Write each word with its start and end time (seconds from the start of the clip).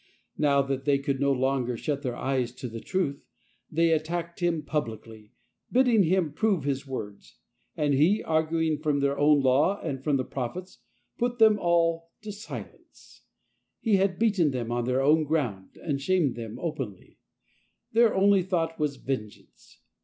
Kow 0.41 0.63
that 0.63 0.85
they 0.85 0.97
could 0.97 1.19
no 1.19 1.31
longer 1.31 1.77
shut 1.77 2.01
their 2.01 2.15
eyes 2.15 2.51
to 2.53 2.67
the 2.67 2.79
truth, 2.79 3.21
24 3.21 3.21
LIFE 3.21 3.21
OF 3.21 3.45
ST. 3.45 3.67
PAUL 3.67 3.75
they 3.75 3.91
attacked 4.23 4.39
him 4.39 4.61
publicly, 4.63 5.31
bidding 5.71 6.01
him 6.01 6.33
prove 6.33 6.63
his 6.63 6.87
words, 6.87 7.37
and 7.77 7.93
he, 7.93 8.23
arguing 8.23 8.79
from 8.79 8.99
their 9.01 9.15
own 9.19 9.41
Law 9.41 9.79
and 9.81 10.03
from 10.03 10.17
the 10.17 10.25
Prophets, 10.25 10.79
put 11.19 11.37
them 11.37 11.59
all 11.59 12.09
to 12.23 12.31
silence. 12.31 13.25
He 13.79 13.97
had 13.97 14.17
beaten 14.17 14.49
them 14.49 14.71
on 14.71 14.85
their 14.85 15.01
own 15.01 15.23
ground 15.23 15.77
and 15.83 16.01
shamed 16.01 16.33
them 16.35 16.57
openly; 16.57 17.19
their 17.91 18.15
only 18.15 18.41
thought 18.41 18.79
was 18.79 18.95
vengeance. 18.95 19.81